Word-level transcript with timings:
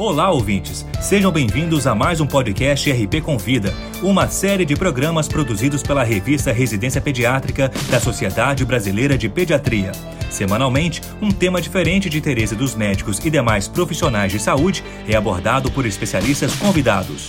Olá, 0.00 0.30
ouvintes! 0.30 0.86
Sejam 0.98 1.30
bem-vindos 1.30 1.86
a 1.86 1.94
mais 1.94 2.22
um 2.22 2.26
podcast 2.26 2.90
RP 2.90 3.20
Convida, 3.22 3.70
uma 4.02 4.28
série 4.28 4.64
de 4.64 4.74
programas 4.74 5.28
produzidos 5.28 5.82
pela 5.82 6.02
revista 6.02 6.50
Residência 6.52 7.02
Pediátrica 7.02 7.70
da 7.90 8.00
Sociedade 8.00 8.64
Brasileira 8.64 9.18
de 9.18 9.28
Pediatria. 9.28 9.92
Semanalmente, 10.30 11.02
um 11.20 11.30
tema 11.30 11.60
diferente 11.60 12.08
de 12.08 12.16
interesse 12.16 12.56
dos 12.56 12.74
médicos 12.74 13.18
e 13.18 13.28
demais 13.28 13.68
profissionais 13.68 14.32
de 14.32 14.38
saúde 14.38 14.82
é 15.06 15.14
abordado 15.14 15.70
por 15.70 15.84
especialistas 15.84 16.54
convidados. 16.54 17.28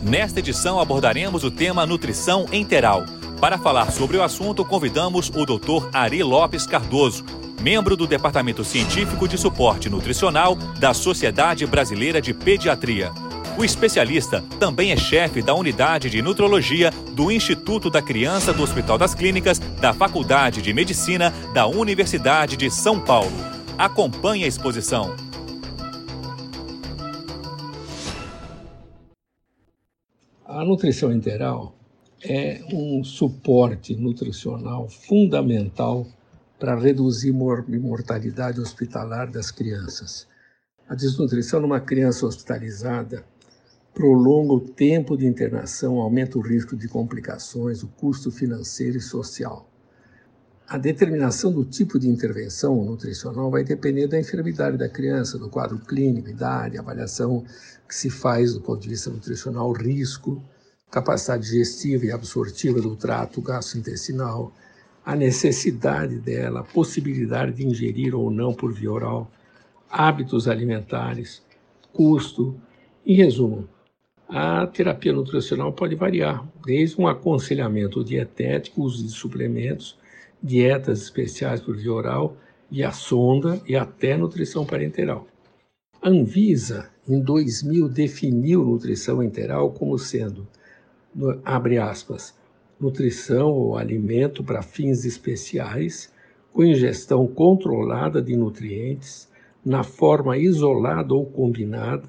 Nesta 0.00 0.38
edição 0.38 0.78
abordaremos 0.78 1.42
o 1.42 1.50
tema 1.50 1.84
nutrição 1.84 2.46
enteral. 2.52 3.02
Para 3.40 3.58
falar 3.58 3.90
sobre 3.90 4.18
o 4.18 4.22
assunto, 4.22 4.64
convidamos 4.64 5.30
o 5.30 5.44
Dr. 5.44 5.88
Ari 5.92 6.22
Lopes 6.22 6.64
Cardoso, 6.64 7.24
membro 7.62 7.96
do 7.96 8.08
Departamento 8.08 8.64
Científico 8.64 9.28
de 9.28 9.38
Suporte 9.38 9.88
Nutricional 9.88 10.56
da 10.80 10.92
Sociedade 10.92 11.64
Brasileira 11.64 12.20
de 12.20 12.34
Pediatria. 12.34 13.12
O 13.56 13.64
especialista 13.64 14.42
também 14.58 14.90
é 14.90 14.96
chefe 14.96 15.40
da 15.40 15.54
unidade 15.54 16.10
de 16.10 16.20
nutrologia 16.20 16.90
do 17.14 17.30
Instituto 17.30 17.88
da 17.88 18.02
Criança 18.02 18.52
do 18.52 18.62
Hospital 18.62 18.98
das 18.98 19.14
Clínicas 19.14 19.60
da 19.80 19.94
Faculdade 19.94 20.60
de 20.60 20.72
Medicina 20.74 21.32
da 21.54 21.66
Universidade 21.66 22.56
de 22.56 22.68
São 22.68 22.98
Paulo. 22.98 23.30
Acompanhe 23.78 24.44
a 24.44 24.48
exposição. 24.48 25.14
A 30.44 30.64
nutrição 30.64 31.12
integral 31.12 31.76
é 32.24 32.60
um 32.72 33.04
suporte 33.04 33.94
nutricional 33.94 34.88
fundamental 34.88 36.06
para 36.62 36.76
reduzir 36.76 37.30
a 37.30 37.80
mortalidade 37.80 38.60
hospitalar 38.60 39.28
das 39.28 39.50
crianças. 39.50 40.28
A 40.88 40.94
desnutrição 40.94 41.58
numa 41.58 41.80
criança 41.80 42.24
hospitalizada 42.24 43.24
prolonga 43.92 44.52
o 44.52 44.60
tempo 44.60 45.16
de 45.16 45.26
internação, 45.26 45.98
aumenta 45.98 46.38
o 46.38 46.40
risco 46.40 46.76
de 46.76 46.86
complicações, 46.86 47.82
o 47.82 47.88
custo 47.88 48.30
financeiro 48.30 48.96
e 48.96 49.00
social. 49.00 49.68
A 50.68 50.78
determinação 50.78 51.52
do 51.52 51.64
tipo 51.64 51.98
de 51.98 52.08
intervenção 52.08 52.84
nutricional 52.84 53.50
vai 53.50 53.64
depender 53.64 54.06
da 54.06 54.20
enfermidade 54.20 54.78
da 54.78 54.88
criança, 54.88 55.36
do 55.36 55.50
quadro 55.50 55.80
clínico, 55.80 56.28
idade, 56.28 56.78
avaliação 56.78 57.44
que 57.88 57.94
se 57.96 58.08
faz 58.08 58.54
do 58.54 58.60
ponto 58.60 58.80
de 58.80 58.88
vista 58.88 59.10
nutricional, 59.10 59.72
risco, 59.72 60.40
capacidade 60.92 61.42
digestiva 61.42 62.06
e 62.06 62.12
absortiva 62.12 62.80
do 62.80 62.94
trato 62.94 63.42
gastrointestinal, 63.42 64.54
a 65.04 65.16
necessidade 65.16 66.18
dela, 66.18 66.60
a 66.60 66.64
possibilidade 66.64 67.52
de 67.52 67.66
ingerir 67.66 68.14
ou 68.14 68.30
não 68.30 68.54
por 68.54 68.72
via 68.72 68.90
oral, 68.90 69.30
hábitos 69.90 70.48
alimentares, 70.48 71.42
custo. 71.92 72.54
Em 73.04 73.14
resumo, 73.14 73.68
a 74.28 74.66
terapia 74.66 75.12
nutricional 75.12 75.72
pode 75.72 75.94
variar, 75.94 76.46
desde 76.64 77.00
um 77.00 77.06
aconselhamento 77.06 78.02
dietético, 78.02 78.82
uso 78.82 79.04
de 79.04 79.10
suplementos, 79.10 79.98
dietas 80.42 81.02
especiais 81.02 81.60
por 81.60 81.76
via 81.76 81.92
oral, 81.92 82.36
e 82.70 82.82
a 82.82 82.90
sonda 82.90 83.60
e 83.66 83.76
até 83.76 84.16
nutrição 84.16 84.64
parenteral. 84.64 85.26
A 86.00 86.08
Anvisa, 86.08 86.88
em 87.06 87.20
2000, 87.20 87.88
definiu 87.88 88.64
nutrição 88.64 89.22
enteral 89.22 89.70
como 89.70 89.98
sendo, 89.98 90.48
abre 91.44 91.76
aspas, 91.76 92.34
nutrição 92.82 93.52
ou 93.52 93.78
alimento 93.78 94.42
para 94.42 94.60
fins 94.60 95.04
especiais, 95.04 96.10
com 96.52 96.64
ingestão 96.64 97.28
controlada 97.28 98.20
de 98.20 98.36
nutrientes, 98.36 99.28
na 99.64 99.84
forma 99.84 100.36
isolada 100.36 101.14
ou 101.14 101.24
combinada, 101.24 102.02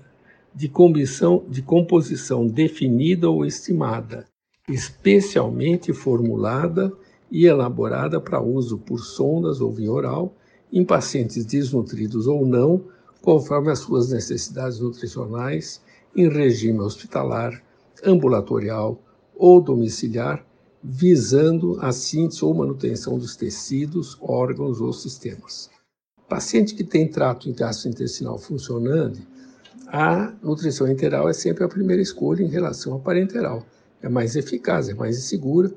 de, 0.53 0.67
composição, 0.67 1.43
de 1.47 1.61
composição 1.61 2.47
definida 2.47 3.29
ou 3.29 3.45
estimada, 3.45 4.25
especialmente 4.67 5.93
formulada 5.93 6.91
e 7.29 7.45
elaborada 7.45 8.19
para 8.19 8.41
uso 8.41 8.79
por 8.79 8.99
sondas 8.99 9.61
ou 9.61 9.71
via 9.71 9.91
oral 9.91 10.35
em 10.71 10.83
pacientes 10.83 11.45
desnutridos 11.45 12.25
ou 12.25 12.45
não, 12.45 12.83
conforme 13.21 13.71
as 13.71 13.79
suas 13.79 14.11
necessidades 14.11 14.79
nutricionais, 14.79 15.81
em 16.15 16.27
regime 16.27 16.79
hospitalar, 16.79 17.61
ambulatorial 18.03 18.99
ou 19.35 19.61
domiciliar, 19.61 20.43
visando 20.83 21.77
a 21.79 21.93
síntese 21.93 22.43
ou 22.43 22.53
manutenção 22.53 23.17
dos 23.17 23.37
tecidos, 23.37 24.17
órgãos 24.19 24.81
ou 24.81 24.91
sistemas. 24.91 25.69
Paciente 26.27 26.75
que 26.75 26.83
tem 26.83 27.07
trato 27.07 27.53
gastrointestinal 27.53 28.37
funcionando, 28.37 29.19
a 29.87 30.33
nutrição 30.43 30.91
enteral 30.91 31.29
é 31.29 31.33
sempre 31.33 31.63
a 31.63 31.69
primeira 31.69 32.01
escolha 32.01 32.43
em 32.43 32.49
relação 32.49 32.95
à 32.95 32.99
parenteral. 32.99 33.65
É 34.01 34.09
mais 34.09 34.35
eficaz, 34.35 34.89
é 34.89 34.93
mais 34.93 35.17
segura, 35.23 35.71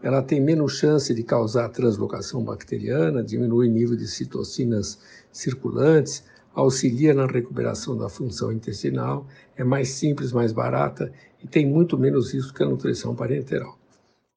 ela 0.00 0.22
tem 0.22 0.40
menos 0.40 0.78
chance 0.78 1.12
de 1.12 1.24
causar 1.24 1.68
translocação 1.70 2.44
bacteriana, 2.44 3.24
diminui 3.24 3.68
o 3.68 3.72
nível 3.72 3.96
de 3.96 4.06
citocinas 4.06 4.98
circulantes, 5.32 6.22
auxilia 6.54 7.14
na 7.14 7.26
recuperação 7.26 7.96
da 7.96 8.08
função 8.08 8.52
intestinal, 8.52 9.26
é 9.56 9.64
mais 9.64 9.88
simples, 9.88 10.32
mais 10.32 10.52
barata 10.52 11.12
e 11.42 11.48
tem 11.48 11.66
muito 11.66 11.98
menos 11.98 12.32
risco 12.32 12.54
que 12.54 12.62
a 12.62 12.68
nutrição 12.68 13.14
parenteral 13.16 13.81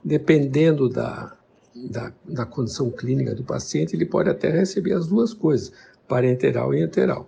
dependendo 0.05 0.87
da, 0.87 1.35
da, 1.73 2.13
da, 2.23 2.45
condição 2.45 2.91
clínica 2.91 3.33
do 3.33 3.43
paciente, 3.43 3.95
ele 3.95 4.05
pode 4.05 4.29
até 4.29 4.51
receber 4.51 4.93
as 4.93 5.07
duas 5.07 5.33
coisas, 5.33 5.73
parenteral 6.07 6.75
e 6.75 6.83
enteral. 6.83 7.27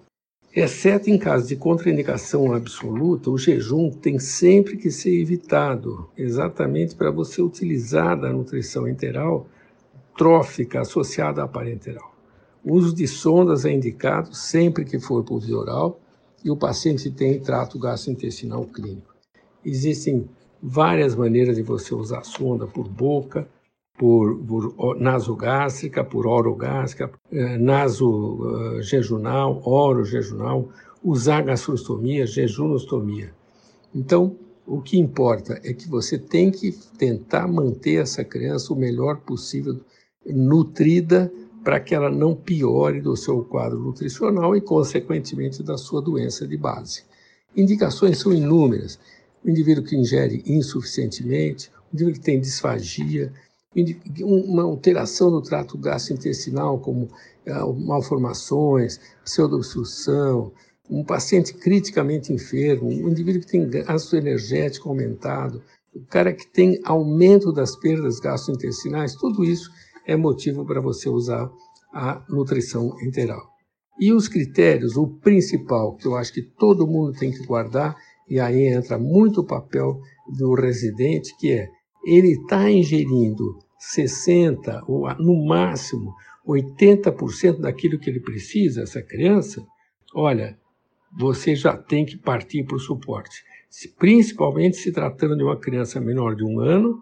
Exceto 0.56 1.10
em 1.10 1.18
caso 1.18 1.48
de 1.48 1.56
contraindicação 1.56 2.54
absoluta, 2.54 3.32
o 3.32 3.38
jejum 3.38 3.90
tem 3.90 4.20
sempre 4.20 4.78
que 4.78 4.92
ser 4.92 5.20
evitado, 5.20 6.08
exatamente 6.16 6.96
para 6.96 7.10
você 7.10 7.42
utilizar 7.42 8.20
da 8.20 8.32
nutrição 8.32 8.88
enteral 8.88 9.48
trófica 10.16 10.82
associada 10.82 11.44
à 11.44 11.48
parenteral. 11.48 12.16
O 12.64 12.74
uso 12.74 12.94
de 12.94 13.08
sondas 13.08 13.66
é 13.66 13.72
indicado 13.72 14.36
sempre 14.36 14.86
que 14.86 15.00
for 15.00 15.24
por 15.24 15.40
via 15.40 15.58
oral 15.58 16.00
e 16.44 16.52
o 16.52 16.58
paciente 16.58 17.10
tem 17.10 17.40
trato 17.40 17.80
gastrointestinal 17.80 18.66
clínico. 18.66 19.16
Existem 19.64 20.28
várias 20.62 21.16
maneiras 21.16 21.56
de 21.56 21.62
você 21.62 21.96
usar 21.96 22.24
sonda 22.24 22.68
por 22.68 22.88
boca, 22.88 23.48
por, 23.98 24.38
por 24.38 25.00
nasogástrica, 25.00 26.04
por 26.04 26.28
orogástrica, 26.28 27.10
eh, 27.32 27.58
nasojejunal, 27.58 29.62
orojejunal, 29.66 30.70
usar 31.04 31.42
gastrostomia, 31.42 32.28
jejunostomia. 32.28 33.34
Então, 33.94 34.36
o 34.66 34.82
que 34.82 34.98
importa 35.00 35.60
é 35.64 35.74
que 35.74 35.90
você 35.90 36.18
tem 36.18 36.52
que 36.52 36.72
tentar 36.98 37.48
manter 37.48 38.02
essa 38.02 38.24
criança 38.24 38.74
o 38.74 38.76
melhor 38.76 39.18
possível 39.22 39.80
nutrida 40.26 41.32
para 41.64 41.80
que 41.80 41.96
ela 41.96 42.10
não 42.10 42.36
piore 42.36 43.02
do 43.02 43.16
seu 43.16 43.44
quadro 43.44 43.80
nutricional 43.80 44.56
e, 44.56 44.62
consequentemente, 44.62 45.64
da 45.64 45.78
sua 45.78 46.02
doença 46.02 46.48
de 46.48 46.58
base. 46.58 47.04
Indicações 47.56 48.20
são 48.20 48.34
inúmeras 48.34 49.00
o 49.48 49.50
indivíduo 49.50 49.84
que 49.84 49.96
ingere 49.96 50.44
insuficientemente, 50.46 51.72
o 51.90 51.96
indivíduo 51.96 52.20
que 52.20 52.26
tem 52.26 52.42
disfagia, 52.42 53.32
uma 54.22 54.64
alteração 54.64 55.32
no 55.32 55.42
trato 55.42 55.78
gastrointestinal, 55.78 56.80
como 56.80 57.06
uh, 57.06 57.74
malformações, 57.74 59.00
pseudoobstrução, 59.24 60.52
um 60.90 61.04
paciente 61.04 61.54
criticamente 61.54 62.34
enfermo, 62.34 62.90
um 62.90 63.10
indivíduo 63.10 63.42
que 63.42 63.48
tem 63.48 63.70
gasto 63.70 64.18
energético 64.18 64.90
aumentado, 64.90 65.64
o 65.94 66.02
cara 66.02 66.34
que 66.34 66.46
tem 66.48 66.80
aumento 66.84 67.54
das 67.54 67.76
perdas 67.78 68.20
gastrointestinais, 68.20 69.16
tudo 69.16 69.46
isso 69.46 69.72
é 70.06 70.16
motivo 70.16 70.66
para 70.66 70.82
você 70.82 71.08
usar 71.08 71.50
a 71.94 72.22
nutrição 72.28 72.98
enteral. 73.02 73.48
E 74.00 74.12
os 74.12 74.28
critérios, 74.28 74.98
o 74.98 75.08
principal 75.08 75.96
que 75.96 76.06
eu 76.06 76.16
acho 76.16 76.34
que 76.34 76.42
todo 76.42 76.86
mundo 76.86 77.18
tem 77.18 77.32
que 77.32 77.46
guardar 77.46 77.96
e 78.30 78.40
aí 78.40 78.68
entra 78.68 78.98
muito 78.98 79.42
o 79.42 79.46
papel 79.46 80.00
do 80.38 80.54
residente, 80.54 81.36
que 81.38 81.52
é 81.52 81.70
ele 82.06 82.34
está 82.34 82.70
ingerindo 82.72 83.60
60% 83.96 84.84
ou 84.88 85.08
no 85.16 85.46
máximo 85.46 86.14
80% 86.48 87.60
daquilo 87.60 88.00
que 88.00 88.10
ele 88.10 88.22
precisa, 88.22 88.82
essa 88.82 89.02
criança, 89.02 89.66
olha, 90.16 90.58
você 91.18 91.56
já 91.56 91.76
tem 91.76 92.06
que 92.06 92.18
partir 92.18 92.64
para 92.64 92.78
o 92.78 92.80
suporte. 92.80 93.44
Principalmente 94.00 94.78
se 94.78 94.92
tratando 94.92 95.36
de 95.36 95.44
uma 95.44 95.60
criança 95.60 96.00
menor 96.00 96.36
de 96.36 96.44
um 96.44 96.60
ano, 96.60 96.98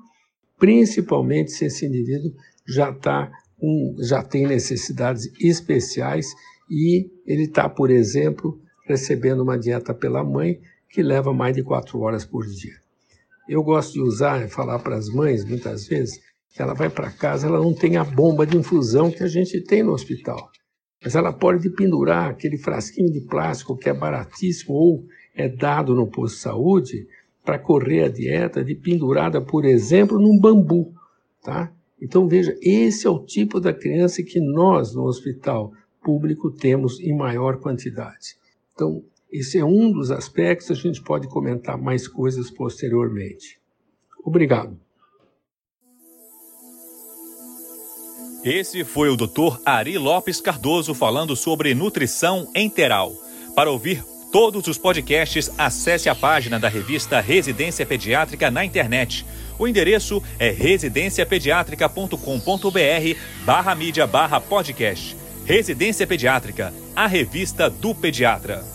principalmente 0.58 1.52
se 1.52 1.66
esse 1.66 1.86
indivíduo 1.86 2.34
já, 2.68 2.92
tá 2.92 3.32
um, 3.62 3.96
já 4.00 4.24
tem 4.24 4.48
necessidades 4.48 5.32
especiais 5.40 6.34
e 6.70 7.10
ele 7.26 7.44
está, 7.44 7.70
por 7.70 7.92
exemplo, 7.92 8.60
recebendo 8.88 9.44
uma 9.44 9.58
dieta 9.58 9.94
pela 9.94 10.24
mãe 10.24 10.60
que 10.96 11.04
leva 11.04 11.34
mais 11.34 11.54
de 11.54 11.62
quatro 11.62 12.00
horas 12.00 12.24
por 12.24 12.46
dia. 12.46 12.76
Eu 13.50 13.62
gosto 13.62 13.92
de 13.96 14.02
usar 14.02 14.42
e 14.46 14.48
falar 14.48 14.80
para 14.80 14.96
as 14.96 15.10
mães, 15.10 15.44
muitas 15.44 15.86
vezes, 15.88 16.22
que 16.54 16.62
ela 16.62 16.74
vai 16.74 16.90
para 16.90 17.12
casa, 17.12 17.48
ela 17.48 17.60
não 17.60 17.74
tem 17.74 17.98
a 17.98 18.04
bomba 18.06 18.48
de 18.48 18.56
infusão 18.56 19.12
que 19.12 19.22
a 19.22 19.28
gente 19.28 19.60
tem 19.60 19.84
no 19.84 19.92
hospital. 19.92 20.50
mas 21.04 21.14
ela 21.14 21.34
pode 21.34 21.70
pendurar 21.72 22.30
aquele 22.30 22.58
frasquinho 22.58 23.12
de 23.12 23.20
plástico 23.20 23.76
que 23.76 23.90
é 23.90 23.94
baratíssimo 23.94 24.74
ou 24.74 25.06
é 25.36 25.50
dado 25.50 25.94
no 25.94 26.08
posto 26.08 26.36
de 26.36 26.42
saúde 26.42 27.08
para 27.44 27.60
correr 27.60 28.06
a 28.06 28.10
dieta 28.10 28.64
de 28.64 28.74
pendurada, 28.74 29.42
por 29.42 29.66
exemplo, 29.66 30.18
num 30.18 30.40
bambu, 30.40 30.94
tá? 31.44 31.74
Então 32.02 32.26
veja, 32.26 32.58
esse 32.62 33.06
é 33.06 33.10
o 33.10 33.20
tipo 33.20 33.60
da 33.60 33.74
criança 33.74 34.24
que 34.24 34.40
nós 34.40 34.96
no 34.96 35.04
hospital 35.04 35.74
público 36.02 36.50
temos 36.50 37.02
em 37.02 37.14
maior 37.14 37.60
quantidade. 37.60 38.38
Então, 38.74 39.04
esse 39.40 39.58
é 39.58 39.66
um 39.66 39.92
dos 39.92 40.12
aspectos, 40.12 40.72
a 40.72 40.74
gente 40.74 41.02
pode 41.02 41.28
comentar 41.28 41.78
mais 41.78 42.08
coisas 42.08 42.50
posteriormente. 42.50 43.60
Obrigado. 44.24 44.80
Esse 48.44 48.84
foi 48.84 49.10
o 49.10 49.18
Dr. 49.18 49.60
Ari 49.66 49.98
Lopes 49.98 50.40
Cardoso 50.40 50.94
falando 50.94 51.36
sobre 51.36 51.74
nutrição 51.74 52.48
enteral. 52.56 53.12
Para 53.56 53.72
ouvir 53.72 54.04
todos 54.32 54.68
os 54.68 54.78
podcasts, 54.78 55.52
acesse 55.58 56.08
a 56.10 56.14
página 56.14 56.60
da 56.60 56.70
revista 56.70 57.20
Residência 57.20 57.84
Pediátrica 57.86 58.52
na 58.52 58.64
internet. 58.64 59.26
O 59.58 59.68
endereço 59.68 60.22
é 60.38 60.52
residenciapediatrica.com.br 60.52 63.20
barra 63.46 63.74
mídia 63.74 64.06
barra 64.06 64.40
podcast. 64.40 65.18
Residência 65.46 66.06
Pediátrica, 66.06 66.72
a 66.96 67.08
revista 67.08 67.68
do 67.70 67.96
pediatra. 67.96 68.75